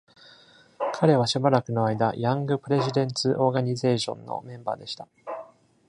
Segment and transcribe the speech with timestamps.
[0.95, 5.07] 彼はしばらくの間、ヤング・プレジデンツ・オーガニゼーションのメンバーでした。